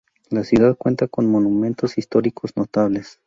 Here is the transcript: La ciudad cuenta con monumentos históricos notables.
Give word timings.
La 0.31 0.43
ciudad 0.43 0.75
cuenta 0.75 1.07
con 1.07 1.29
monumentos 1.29 1.99
históricos 1.99 2.57
notables. 2.57 3.19